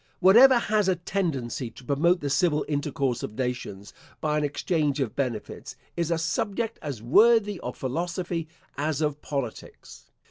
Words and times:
Whatever 0.19 0.57
has 0.57 0.87
a 0.89 0.95
tendency 0.95 1.69
to 1.69 1.83
promote 1.83 2.21
the 2.21 2.29
civil 2.31 2.65
intercourse 2.67 3.21
of 3.21 3.35
nations 3.37 3.93
by 4.19 4.35
an 4.35 4.43
exchange 4.43 4.99
of 4.99 5.15
benefits, 5.15 5.75
is 5.95 6.09
a 6.09 6.17
subject 6.17 6.79
as 6.81 7.03
worthy 7.03 7.59
of 7.59 7.77
philosophy 7.77 8.47
as 8.79 9.01
of 9.01 9.21
politics. 9.21 10.05